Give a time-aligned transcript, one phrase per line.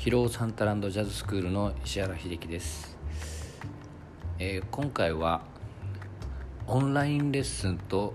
[0.00, 2.96] ヒローサンタランドジャズスクールの石原秀樹です、
[4.38, 5.42] えー、今回は
[6.66, 8.14] オンラインレッスンと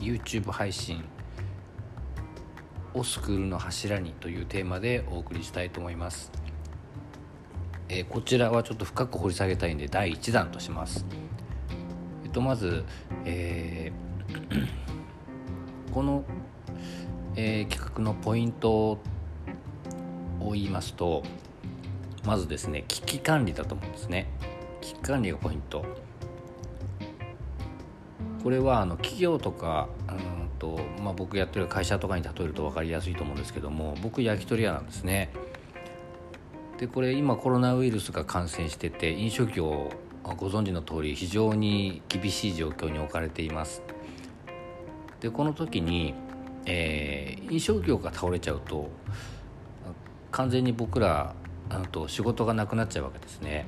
[0.00, 1.02] YouTube 配信
[2.92, 6.30] をスクールの柱にというテーマでお送りしたいと思います、
[7.88, 11.06] えー、こちらはちょっと深く掘り下げたいんで第1弾とします。
[12.22, 12.84] えっとまず、
[13.24, 14.68] えー、
[15.90, 16.22] この
[17.36, 18.98] えー、企画のポイント
[20.50, 21.22] を言いますと
[22.24, 24.26] まずですね危機管理だと思うんですね。
[24.80, 25.84] 危機管理がポイント。
[28.42, 35.30] これはあの企業とかうんと、まあ、僕やってる会社とかに例えると分かりやすいと思うんですけども僕焼き鳥屋なんですね。
[36.78, 39.90] でこれ今コロナウイルスが感染してて飲食業
[40.24, 43.82] ご存知の通り非常に厳しい状況に置かれています。
[45.20, 46.14] でこの時に
[46.66, 48.90] えー、飲食業が倒れちゃうと
[50.30, 51.34] 完全に僕ら
[51.68, 53.66] あと仕事がなくなっちゃうわけですね。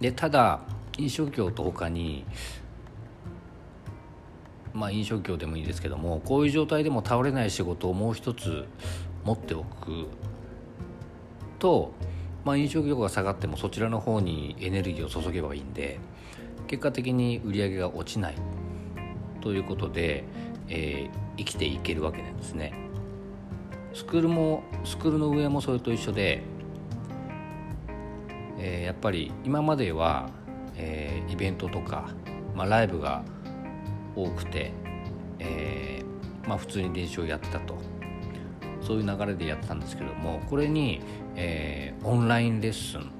[0.00, 0.60] でただ
[0.98, 2.24] 飲食業と他に
[4.72, 8.66] まあ飲食業でもいいですけどもこういう状態でも倒れない仕事をもう一つ
[9.24, 10.06] 持っておく。
[11.58, 11.92] と、
[12.44, 15.98] まあ、飲食業が下がってもそちらの方にエネルギーを注げばいいんで
[16.66, 18.34] 結果的に売り上げが落ちない。
[19.40, 20.24] ということで、
[20.68, 22.85] えー、生きていけるわけなんですね。
[23.96, 26.42] スクールもスクールの上もそれと一緒で、
[28.58, 30.28] えー、やっぱり今までは、
[30.76, 32.10] えー、イベントとか、
[32.54, 33.24] まあ、ライブが
[34.14, 34.70] 多くて、
[35.38, 37.74] えーまあ、普通に練習をやってたと。
[38.82, 41.00] そういう流れでやってたんですけどもこれに、
[41.34, 43.10] え、オンラインレッスン、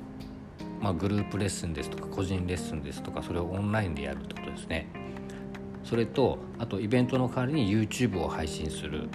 [0.80, 4.86] まあ、グループレッスンですとか個人レッスンですとかそれをオンラインでやるってことですね。
[5.82, 9.08] それとあとイベントの代わりに YouTube を配信する。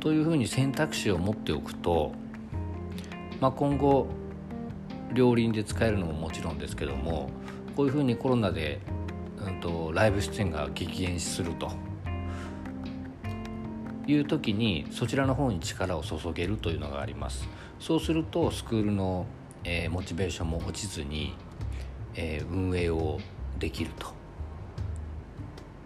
[0.00, 2.12] というふうに選択肢を持っておくと、
[3.40, 4.08] まあ、今後
[5.12, 7.30] 両輪で使えるのももちろんですけども
[7.76, 8.80] こういうふうにコロナで、
[9.38, 11.70] うんと、ライブ出演が激減すると
[14.06, 17.48] いう時にそちらの方に力を注げるというのがあります。
[17.78, 19.26] そうするとスクールの、
[19.64, 21.34] えー、モチベーションも落ちずに、
[22.14, 23.20] えー、運営を
[23.58, 24.17] できると。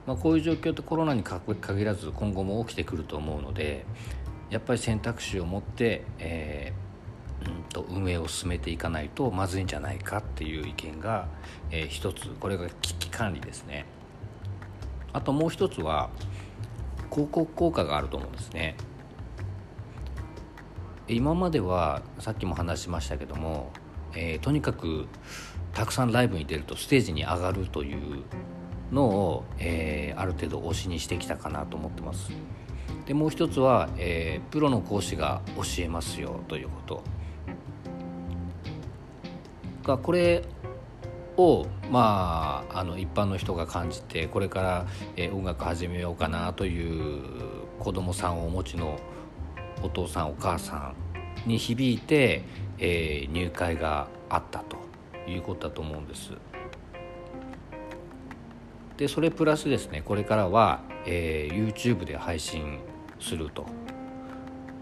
[0.07, 3.87] まあ、こういう状況ってコロナに限らず今後も起きてくると思うので
[4.51, 11.29] やっぱり選択肢を持って、えー、うんと運営を進めていかないとまずいんじゃないかっていう意見が、
[11.71, 13.87] えー、一つこれが危機管理ですね。
[15.13, 16.11] あともう一つは
[17.11, 18.77] 広告効果があると思うんですね。
[21.09, 23.71] 今まではさっきも話しましたけども、
[24.15, 25.07] えー、とにかく
[25.75, 28.23] たくさんライブに出るとステージに上がるという
[28.93, 32.31] のを、えー、ある程度推しにしてきたかなと思ってます
[33.07, 37.03] でもう一つは、えー、プロの講師が教えますよということ
[39.83, 40.45] がこれ
[41.37, 44.87] をまああの一般の人が感じてこれから、
[45.17, 47.23] えー、音楽始めようかなという
[47.79, 48.99] 子供さんをお持ちの
[49.83, 50.95] お父さんお母さ
[51.47, 52.45] んに響いて、
[52.79, 54.77] えー、入会があったと
[55.29, 56.33] いうことだと思うんです。
[58.97, 62.81] でそれプラスですねこれからは、えー、YouTube で配信
[63.21, 63.67] すると。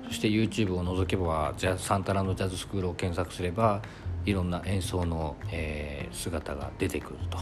[0.09, 3.81] そして YouTube を除けばジャサンタランドジャズスクールを検索すれば
[4.27, 7.39] いろんな演奏の、えー、姿が出てくると。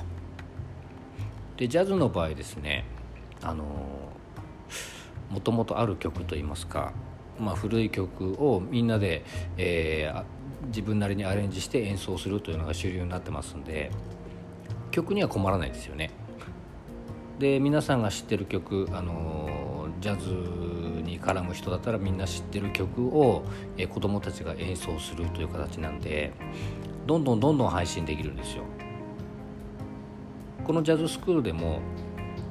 [1.56, 2.84] でジャズの場合ですね
[3.42, 3.64] あの
[5.30, 6.92] もともとある曲といいますか、
[7.38, 9.24] まあ、古い曲をみんなで、
[9.56, 10.24] えー、
[10.66, 13.90] 自分なりにアレンジして演奏するというのが主流になってますんで
[14.90, 16.10] 曲には困らないですよね。
[17.38, 20.28] で皆さんが知ってる曲あのジャズ
[21.02, 23.44] に絡む人だったらみんな知ってる曲を、
[23.76, 26.32] え子どもたちが演奏するという形なんで
[27.06, 28.64] どんどんどんどん配信できるんですよ。
[30.64, 31.80] このジャズスクールでも、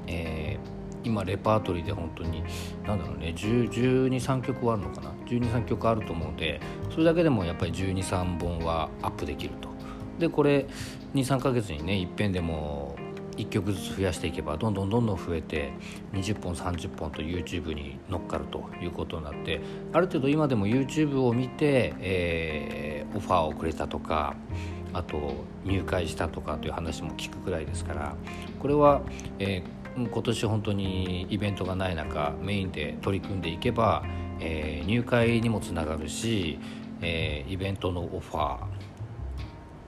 [0.07, 2.43] えー、今レパートリーで本当に
[2.85, 6.59] 何だろうね123曲はあるのかな？123曲あると思うので
[6.89, 9.69] それだけでもやっぱり123本はアップできると。
[10.17, 10.65] でこれ
[11.13, 12.95] 23ヶ月にねいっぺんでも
[13.37, 15.71] 1曲ずつ増やしていけばどんどんどんどん増えて
[16.13, 19.61] 20本30本と YouTube に乗っかるということになって
[19.93, 24.35] ある程度今でも YouTube を見て、えー、オファーをくれたとか
[24.93, 28.15] あと入会したとかという話も聞くくらいですから
[28.59, 29.01] これは、
[29.39, 34.03] えー、今年本当にイベントがない中メインで取り組んでいけば、
[34.39, 36.59] えー、入会にもつながるし、
[37.01, 38.59] えー、イベントのオファー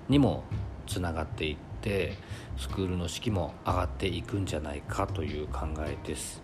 [0.10, 0.44] にも
[0.86, 2.18] つながっていってって
[2.58, 6.42] スクールの士気も上がっていくんじゃないかという考えです。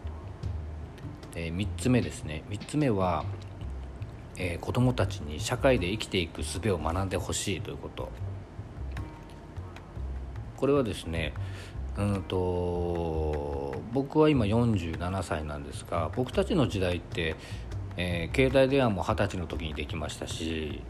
[1.34, 3.26] で3つ目ですね3つ目は
[4.38, 8.10] えー、子どもたちに社会で生きていく術を学んでほしいということ
[10.58, 11.34] これはですね
[11.98, 17.36] うんと僕は今47歳なんですが僕たちの時代って、
[17.96, 20.82] えー、携帯電話も二十歳の時にできましたし、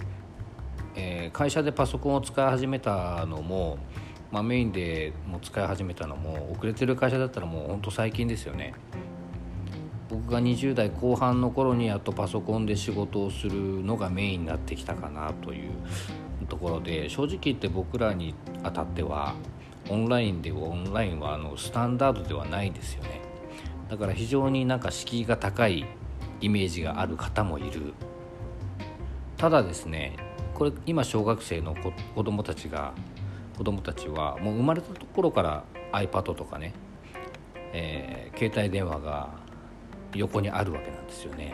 [0.95, 3.77] えー、会社でパソコンを使い始めたのも、
[4.35, 8.73] まあ、メインでも使い始めたのも遅れてる会社だったらもうほんと最近ですよね。
[10.09, 15.71] 僕が20代後半の頃にやっとパソコンで仕事をするのがメインになってきたかなという
[16.49, 19.35] ところで正直言って僕らにあたっては
[19.89, 23.21] オンラインでオンラインはあのスタンダードではないですよね
[23.89, 25.85] だから非常になんか敷居が高い
[26.41, 27.93] イメージがある方もいる
[29.37, 30.17] ただですね
[30.53, 31.73] これ今小学生の
[32.15, 32.93] 子供たちが
[33.57, 35.63] 子供たちはもう生まれたところから
[35.93, 36.73] iPad とかね、
[37.73, 39.29] えー、携帯電話が
[40.13, 41.53] 横にあるわけなんですよね。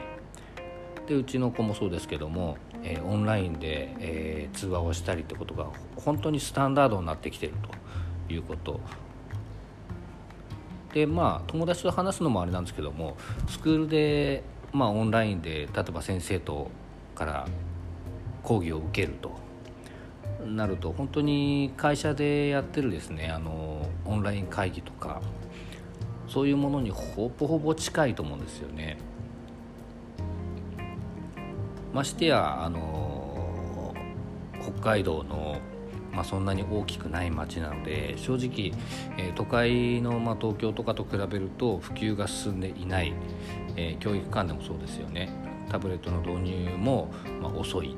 [1.07, 5.68] でうちの子もそうですけども、えー、オンラインで、えー、通話をしたりってことが
[5.98, 7.53] 本当にスタンダードになってきてる
[8.27, 8.80] ということ。
[10.94, 13.15] でまあ友達と話すのもあれなんですけども
[13.48, 14.44] スクールで、
[14.74, 16.69] まあ、オンラインで例えば先生と
[17.15, 17.48] から
[18.44, 19.50] 講義を受けると。
[20.45, 25.21] なると本当に会社でやってるですねあのオンライン会議とか
[26.27, 28.97] そういうものにほぼほぼ近いと思うんですよね。
[31.93, 33.93] ましてやあの
[34.61, 35.59] 北海道の
[36.13, 38.77] まあ、そんなに大きくない町なので正直、
[39.17, 43.13] えー、都会の、まあ、東京とかと比べると普及が進んでいない、
[43.77, 45.29] えー、教育機関でもそうですよね
[45.69, 47.09] タブレットの導入も、
[47.41, 47.95] まあ、遅い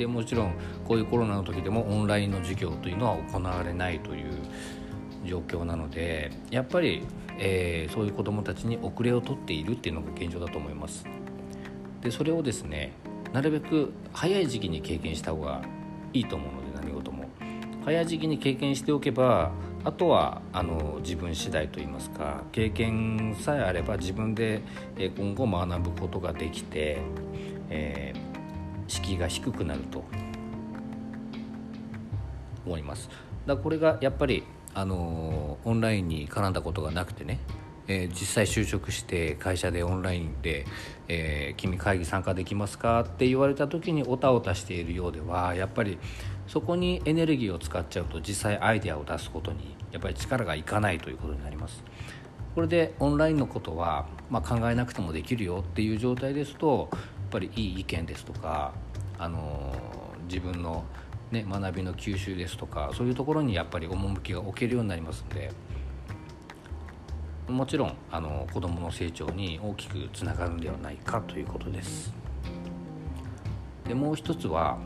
[0.00, 0.54] でもちろん
[0.88, 4.32] こういうコロナの時でもオンラインの授業というのは行われないという
[5.26, 7.02] 状況なのでやっぱり、
[7.38, 11.04] えー、そういう子どもたちに遅れをとっているっていうのが現状だと思います。
[12.00, 12.92] でそれをですね
[13.34, 15.60] なるべく早い時期に経験した方が
[16.14, 17.28] いいと思うので何事も。
[17.84, 19.52] 早い時期に経験しておけば
[19.84, 24.62] あとはあの自分次第といいますか経験さえあれば自分で
[25.16, 26.98] 今後学ぶことができて、
[27.68, 28.29] えー、
[28.90, 30.04] 敷居が低くなると
[32.66, 33.08] 思います
[33.46, 34.44] だこれがやっぱり
[34.74, 37.40] あのオンラインに絡んだことがなくてね
[37.92, 40.64] えー、実際就職して会社でオンラインで、
[41.08, 45.98] えー、君会議参加できますか?」って言われた時におたおたしているようではやっぱり
[46.46, 51.82] そこにエネルギーを使っちゃうと実際アイデアを出すことにやっぱり力がいかないということになります。
[52.54, 56.90] これでオンラインのことは、まあ、考えなくてもできるよっていう状態ですと
[57.30, 58.72] ぱりいい意見ですとか、
[59.18, 59.74] あの、
[60.28, 60.84] 自分の、
[61.30, 65.50] ね、学びの吸収ですとかそういうところにやっぱり趣が置けるようになりますんで。
[67.50, 72.12] もちろんあの子どもの成長に大きくつながるんではないかということです。
[73.86, 74.78] でもう一つは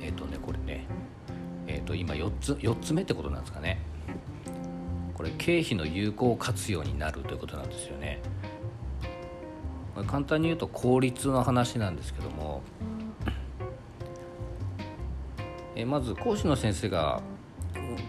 [0.00, 0.86] えっ、ー、とねこれね
[1.66, 3.82] えっ、ー、と今4つ4つ目ってことなんですかね。
[5.12, 8.20] これ経費の有効活用になるということなんですよね。
[9.96, 12.60] これ簡単に言うと効率の話なんですけども、
[15.74, 17.22] えまず講師の先生が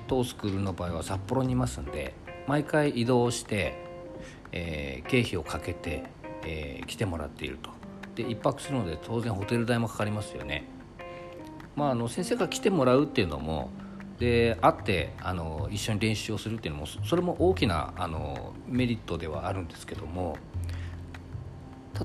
[0.08, 2.14] 当スクールの場合は札幌にいますんで
[2.46, 3.82] 毎回移動して、
[4.52, 6.04] えー、経費をかけて、
[6.44, 7.70] えー、来てもらっていると。
[8.16, 10.68] で1泊するので当然ホテル代もかかりますよね。
[11.78, 13.70] まああの先生が来てもらうっていうのも
[14.20, 20.36] で会ってあの一緒に練習をするっていうのもそれも大きなあのメリットではあるんですけども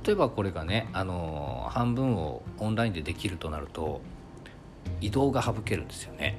[0.04, 4.00] 例えばこれがねあの半分をオンラインでできるとなると
[5.00, 6.38] 移動が省けるんですよね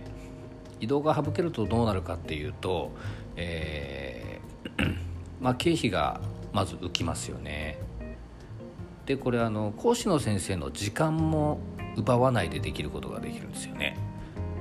[0.79, 2.91] 移動が省けるとどうなるかっていうと
[3.35, 4.95] えー、
[5.41, 7.79] まあ、経費がまず浮きますよね。
[9.05, 11.59] でこれあの講師の先生の時間も
[11.97, 13.97] 奪わないでできることができるんですよね。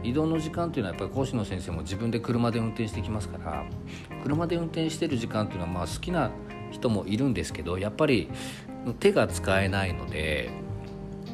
[0.02, 3.64] 移動の時間というのはやっぱり講師の先生も自分で車で運転してきますから
[4.24, 6.32] 車で運転してる時間というのはまあ好きな
[6.72, 8.28] 人もいるんですけどやっぱり
[8.98, 10.50] 手が使えないので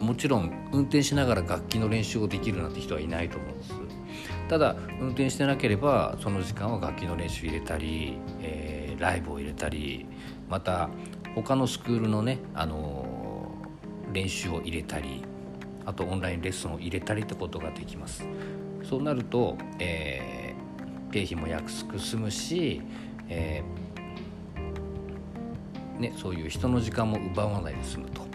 [0.01, 3.75] もちろん運転しながら楽器の練習をできるなんて人はいないと思うんです。
[4.49, 10.07] ただ運転してなければその時間は楽器の練習入れたり、えー、ライブを入れたり
[10.49, 10.89] また
[11.35, 15.23] 他のスクールのね、あのー、練習を入れたり
[15.85, 18.27] あとオンラインレッスンを入れたりってことができます
[18.89, 22.81] そうなると、えー、経費も安く済むし、
[23.29, 23.88] えー
[25.99, 28.29] ね、そういう人の時間も奪わないで済むと。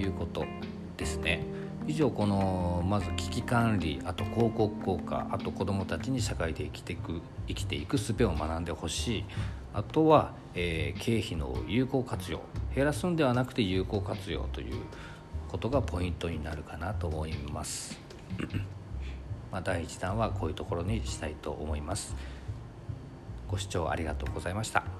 [0.00, 0.44] いうこと
[0.96, 1.44] ですね。
[1.86, 9.24] 以上このまず危機管理あと広告効果あと子どもたちに社会で生きていく生きていく術を学んでほしい。
[9.74, 12.40] あとは、えー、経費の有効活用。
[12.74, 14.82] 減らすんではなくて有効活用という
[15.48, 17.98] ことがポイントになるかなと思います。
[19.50, 22.14] まあ第1弾はこういうところにしたいと思います。
[23.48, 24.97] ご視聴ありがとうございました。